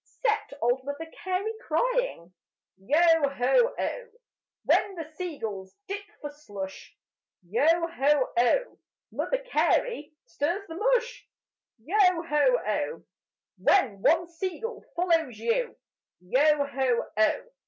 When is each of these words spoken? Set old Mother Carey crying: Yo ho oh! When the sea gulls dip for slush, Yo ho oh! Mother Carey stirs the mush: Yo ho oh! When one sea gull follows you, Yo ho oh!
Set 0.03 0.53
old 0.63 0.83
Mother 0.83 1.11
Carey 1.13 1.53
crying: 1.61 2.33
Yo 2.77 3.29
ho 3.29 3.75
oh! 3.77 4.07
When 4.65 4.95
the 4.95 5.05
sea 5.13 5.37
gulls 5.37 5.75
dip 5.87 6.01
for 6.21 6.31
slush, 6.31 6.97
Yo 7.47 7.85
ho 7.87 8.29
oh! 8.35 8.79
Mother 9.11 9.37
Carey 9.37 10.15
stirs 10.25 10.65
the 10.67 10.73
mush: 10.73 11.29
Yo 11.83 11.99
ho 12.23 12.59
oh! 12.67 13.03
When 13.59 14.01
one 14.01 14.27
sea 14.27 14.59
gull 14.61 14.83
follows 14.95 15.37
you, 15.37 15.77
Yo 16.19 16.65
ho 16.65 17.07
oh! 17.17 17.45